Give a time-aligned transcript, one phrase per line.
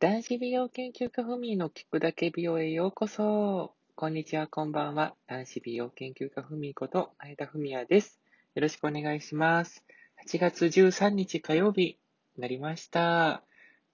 [0.00, 3.74] 男子美容研究家ふみの聞くだけ美容へようこそ。
[3.96, 5.14] こんにちは、こんばんは。
[5.26, 8.18] 男子美容研究家ふみこと前田文也です。
[8.54, 9.84] よろしくお願いします。
[10.26, 11.98] 8月13日火曜日に
[12.38, 13.42] なりました。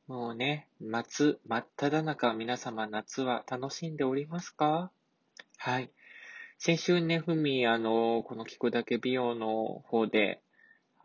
[0.06, 4.92] もうね、夏、真っ只中、皆様夏は楽しんでおりますか？
[5.56, 5.90] はい。
[6.58, 10.40] 先週ね、ふみ、あの、この聞くだけ美容の方で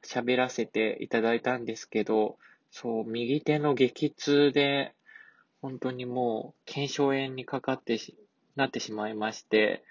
[0.03, 2.37] 喋らせていただいたんですけど、
[2.71, 4.95] そう、右手の激痛で、
[5.61, 8.17] 本当にもう、腱鞘炎にかかってし、
[8.55, 9.83] なってしまいまして、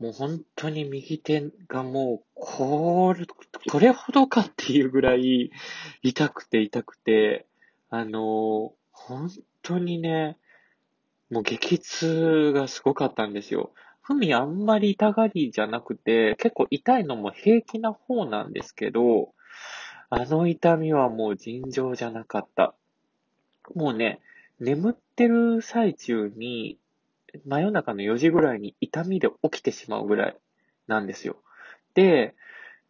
[0.00, 3.24] もう本当に右手がもう、これ、
[3.70, 5.50] これほどかっていうぐらい
[6.02, 7.46] 痛くて痛くて、
[7.88, 9.30] あの、本
[9.62, 10.36] 当にね、
[11.30, 13.72] もう激痛がすごかったんですよ。
[14.02, 19.32] ふみあんまり痛がりじゃなくて、結構痛いのも平気な方なんですけど、
[20.16, 22.76] あの痛みはもう尋常じゃなかった。
[23.74, 24.20] もうね、
[24.60, 26.78] 眠ってる最中に、
[27.44, 30.36] 真夜中の4時ぐらいに痛みで起きてしまうぐらい
[30.86, 31.42] なんですよ。
[31.94, 32.36] で、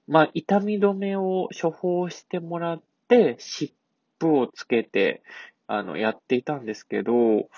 [0.07, 3.73] まあ、痛み止めを処方してもらって、湿
[4.21, 5.23] 布をつけて、
[5.67, 7.49] あの、やっていたんですけど、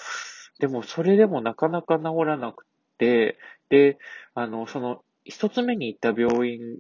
[0.61, 2.67] でもそれでもなかなか治らなく
[2.99, 3.37] て、
[3.69, 3.99] で、
[4.33, 6.79] あの、その、一つ目に行った病院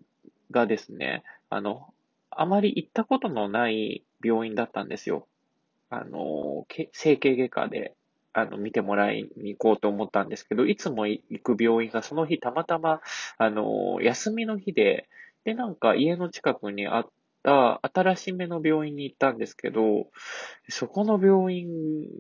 [0.53, 1.93] がですね、あの、
[2.37, 5.27] あまり行ったことのない病院だったんですよ。
[5.91, 7.95] あの、整形外科で、
[8.33, 13.01] あの、見てもらいに行こうと思ったんですけど、いつも行く病院がその日たまたま、
[13.39, 15.09] あの、休みの日で、
[15.45, 17.09] で、なんか家の近くにあっ
[17.43, 20.09] た新しめの病院に行ったんですけど、
[20.69, 21.67] そこの病院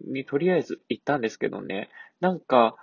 [0.06, 2.76] にとりあえず行ったんですけどね、なんか、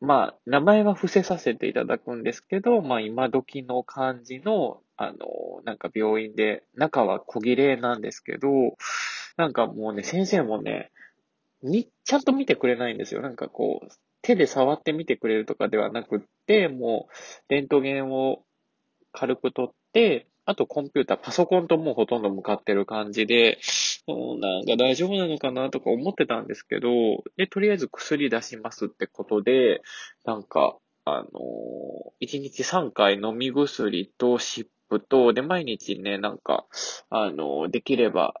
[0.00, 8.48] まあ、名前は伏せさせていただくんですけど、まあ、今時の感じの、あの、なんか病院で、中は小綺麗なんですけど、
[9.38, 10.92] なんかもうね、先生もね、
[11.62, 13.22] に、ちゃんと見てくれないんですよ。
[13.22, 13.88] なんかこう、
[14.20, 17.14] 手で触ってみてくれるとかではなくって、もう、
[17.48, 18.42] レントゲンを
[19.10, 23.58] 軽く取って、あとコンピューター、パソコンともうほとんど向かってる感じで、
[24.06, 26.88] もうなんか大丈夫なのかなとか思ってたんですけど、
[27.38, 29.80] で、とりあえず薬出しますってことで、
[30.26, 36.66] なんか、あのー、1日3回飲み薬と湿布と、で、毎日ね、なんか、
[37.10, 38.34] あの、できれば、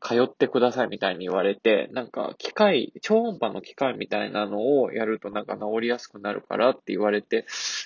[0.00, 7.44] 通ってくださいみたいに言われて、なんか機械、超音波の機械みたいなのをやるとなんか治りやすくなるからって言われて、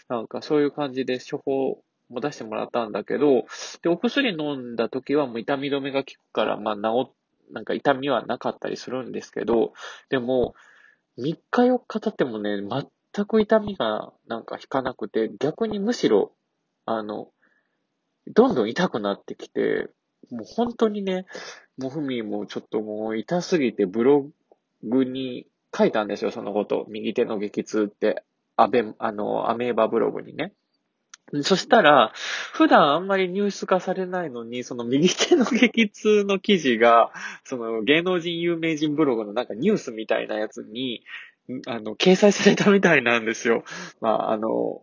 [0.08, 3.47] なんかそういう感じで処方も出してもらったんだけど、
[3.82, 7.10] で、お薬飲んだ時はもう痛み止めが効くから、まあ治
[7.52, 9.72] なんか痛みはなかったりするんですけど、
[10.08, 10.54] でも、
[11.19, 16.32] 3日4日経ってもね、全く痛みがなんか引かなくて、逆にむしろ、
[16.86, 17.28] あの、
[18.28, 19.90] どんどん痛くなってきて、
[20.30, 21.26] もう本当にね、
[21.78, 24.26] もうふみもちょっともう痛すぎてブロ
[24.82, 25.46] グに
[25.76, 26.86] 書いたんですよ、そのこと。
[26.88, 28.22] 右手の激痛って、
[28.56, 30.52] アベ、あの、アメーバブログにね。
[31.42, 32.12] そしたら、
[32.52, 37.12] 普段あんまりニュース化されないのに、その右手の激痛の記事が、
[37.44, 41.02] その芸能人有名人ブログのなんかニュースみたいなやつに、
[41.66, 43.64] あの、掲載されたみたいなんですよ。
[44.00, 44.82] まあ、あの、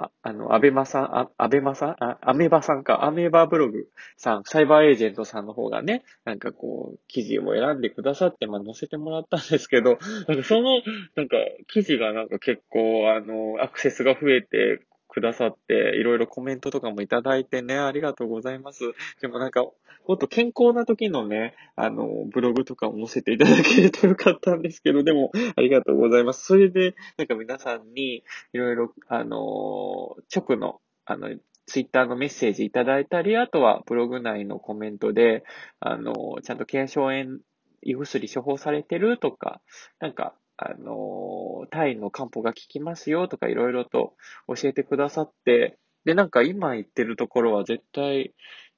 [0.00, 1.96] ああの、アベマさん、あ、アベマさん？
[1.98, 9.98] あ、アメバさんか、アメーバブログさん、サイバーエージェントさんの方がね、なんかこう、記事を選んでくださって、まあ、載せてもらったんですけど、
[10.28, 10.82] なんかその、
[11.16, 11.36] なんか、
[11.66, 18.80] 記事がなんか結構、あの、アクセスが増えて、くださって、いろいろコメントとかもいただいてね、ありがとうございます。
[19.20, 26.44] でもなんか、もっと健康な時のね、あの、ブログとかを載せていただけるとよかったんですけど、でも、ありがとうございます。
[26.44, 31.28] それで、なんか皆さんに、いろいろ、あの、直の、あの、
[31.66, 35.44] ツイッターのメッセージいただいたり、あとはブログ内のコメントで、
[35.80, 37.40] あの、ちゃんと腱鞘炎、
[37.82, 39.60] 胃薬処方されてるとか、
[40.00, 44.14] なんか、あの、タイの漢方が効きますよとかいろいろと
[44.48, 48.34] 教えてくださって、で、なんか今言ってるところは絶対、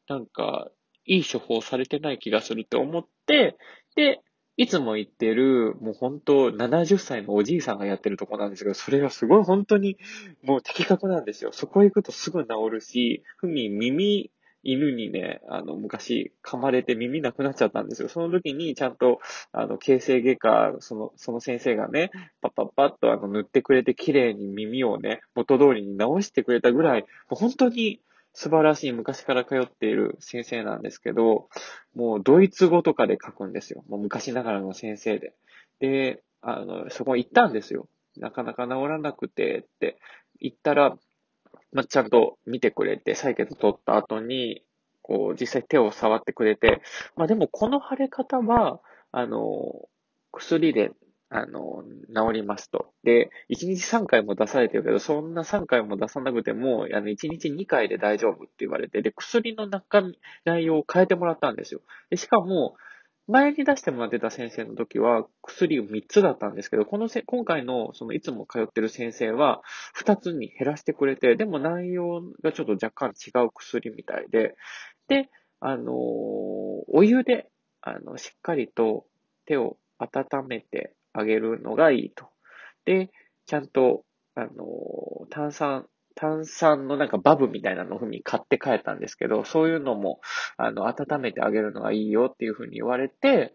[0.07, 0.71] なんか、
[1.07, 3.57] いい処方されてない気がするって思って、
[3.97, 4.21] で、
[4.59, 9.97] いつも行ってる、もう本当70歳のおじいさんがやってるとこなんですけど、それがすごい本当に、
[10.43, 11.51] もう的確なんですよ。
[11.53, 14.31] そこ行くとすぐ治るし、ふみ耳、
[14.63, 18.09] 犬にね、あの、昔噛まれて耳なくなっちゃったんですよ。
[18.09, 19.21] その時にちゃんと、
[19.53, 22.11] あの、形成外科、その、その先生がね、
[22.41, 28.01] パッパッパッとあの、塗ってくれて綺麗に耳をね、元通りに直してくれたぐらい、もう本当に
[28.33, 31.49] 素晴らしい昔から通っている先生なんですけど、
[31.95, 33.83] もうドイツ語とかで書くんですよ。
[33.89, 35.35] もう昔ながらの先生で。
[35.81, 37.89] で、あの、そこ行ったんですよ。
[38.17, 39.99] なかなか治らなくてって
[40.41, 40.97] 言ったら、
[41.73, 44.63] まあ、ちゃんと見てくれて、採血取った後に、
[45.03, 46.83] こう、実際手を触ってくれて、
[47.17, 48.81] まあでもこの腫れ方は、
[49.13, 49.89] あの、
[50.33, 50.91] 薬で、
[51.33, 51.85] あの、
[52.15, 52.93] 治りますと。
[53.05, 61.83] で、1日3回も出されてるけど、そんな3回も出さなくても、あの、1日2回で大丈夫って言われて、で、薬の中身、内容を変えてもらったんですよ。
[62.11, 62.75] で、しかも、
[63.31, 69.63] 前に出してもらってた先生の時は薬を3つだったんですけど、このせ、今回のそのいつも通ってる先生は
[69.97, 74.57] 2つに減らしてくれて、でも内容がちょっと若干違う薬みたいで、
[75.09, 75.29] で、
[75.61, 77.49] あのお湯で、
[77.83, 79.07] あの、しっかりと
[79.47, 82.27] 手を温めてあげるのがいいと。
[82.85, 83.11] で、
[83.47, 84.05] ちゃんと、
[84.35, 85.87] あの炭酸、
[86.21, 90.21] 炭酸のなんかバブみたいなのを買って帰ったんですけど、そういうのも、
[90.59, 93.55] あの、温めてあげるのがいいよっていうふうに言われて、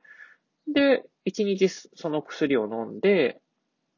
[0.73, 3.39] で、一日その薬を飲んで、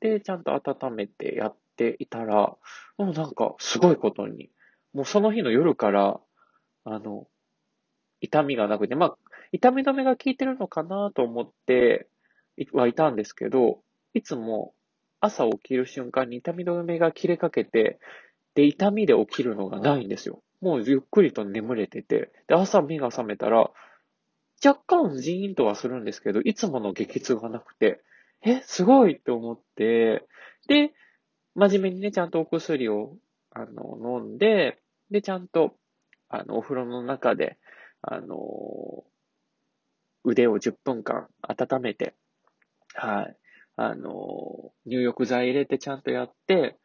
[0.01, 2.57] で、ちゃんと温めてやっていたら、
[2.97, 4.49] もうなんかすごいことに、
[4.93, 6.19] もうその日の夜から、
[6.83, 7.25] あの、
[8.19, 9.17] 痛みがなくて、まあ、
[9.53, 12.09] 痛み止めが効いてるのかなと思って
[12.73, 13.79] はいたんですけど、
[14.13, 14.73] いつも
[15.21, 17.99] 朝起きる瞬間に痛み止めが切れかけて、
[18.57, 20.41] で、痛みで起きるのがないんですよ。
[20.61, 23.69] もうゆっくりと眠れてて、で、朝目が覚めたら、
[24.65, 28.01] 若干ジーンとはするんですけど、いつもの激痛がなくて、
[28.41, 30.25] え、すごいって思って、
[30.67, 30.91] で、
[31.53, 33.15] 真面目にね、ちゃんとお薬を、
[33.51, 34.79] あの、飲んで、
[35.11, 35.75] で、ちゃんと、
[36.27, 37.59] あの、お風呂の中で、
[38.01, 39.03] あの、
[40.23, 42.15] 腕を10分間温めて、
[42.95, 43.37] はい。
[43.75, 46.75] あの、入浴剤入れてちゃんとやって、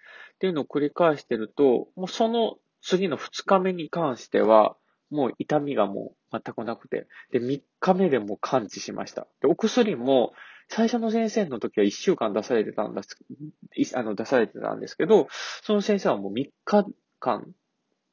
[0.42, 4.76] っていうのを繰り返してると、もうその次の2日目に関しては、
[5.08, 9.28] もう痛みがもう全くなくて、で、3日目でもう完治しました。
[9.40, 10.32] で、お薬も、
[10.68, 15.28] 最初の先生の時は1週間出されてたんです、あの、出されてたんですけど、
[15.62, 16.86] その先生はもう3日
[17.20, 17.46] 間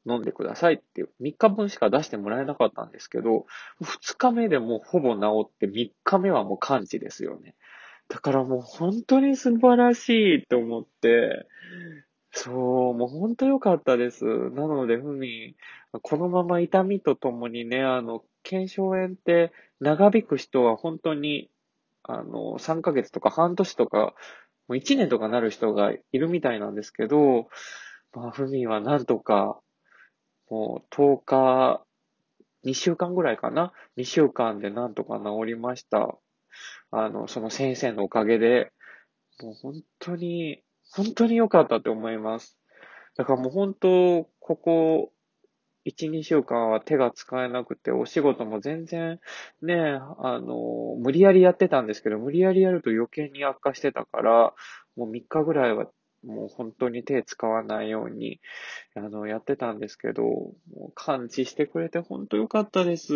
[0.06, 3.48] 飲んでくださいっていう、3日分しか出してもらえなかったんですけど、
[3.82, 7.56] 2日目でもうほぼ治って3日目はもう完治ですよね。
[8.08, 10.10] だからもう本当に素晴らし
[10.44, 11.48] いと思って、
[12.32, 14.24] そう、もう本当良かったです。
[14.26, 15.56] なので、ふみ、
[16.04, 21.50] このまま痛みとともにね、あの、腱鞘炎って長引く人は本当に、
[22.04, 24.14] あの、3ヶ月とか半年とか、
[24.68, 27.50] もう1年とかなる人がいるみたいなんですけど、
[28.14, 29.60] まあ、ふみはなんとか、
[30.50, 31.84] もう10日、
[32.64, 36.18] 2週間ぐらいかな ?2 週間でなんとか治りました。
[36.92, 38.72] あの、その先生のおかげで、
[39.42, 42.58] もう本当に、本当に良かったって思います。
[43.16, 45.12] だからもう本当、ここ、
[45.86, 49.20] 1、2週間は手が使えなくて、お仕事も全然
[49.62, 54.54] ね、あの、無理やりやってたんですけど、無理やりやると余計に悪化してたから、
[54.96, 55.88] もう3日ぐらいは
[56.24, 58.40] もう本当に手使わないように、
[58.96, 60.54] あの、やってたんですけど、も
[60.90, 63.14] う感知してくれて本当良かったです。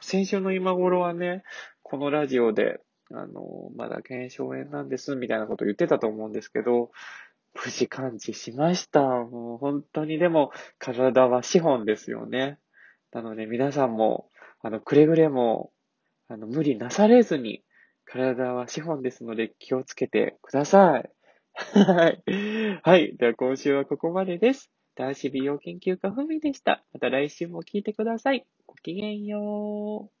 [0.00, 1.42] 先週の今頃はね、
[1.82, 2.80] このラジオで、
[3.12, 6.90] あの、まだ腱鞘炎なんです、みたいなこと言ってたと思うんですけど、
[7.54, 9.00] 無事感知しました。
[9.00, 12.58] もう本当にでも、体は資本ですよね。
[13.12, 14.28] なので皆さんも、
[14.62, 15.72] あの、くれぐれも、
[16.28, 17.64] あの、無理なされずに、
[18.04, 21.10] 体は資本ですので気をつけてください。
[21.54, 22.22] はい。
[22.82, 23.16] はい。
[23.16, 24.70] では今週はここまでです。
[24.96, 26.84] 男子美容研究家ふみでした。
[26.92, 28.46] また来週も聞いてください。
[28.66, 30.19] ごきげんよう。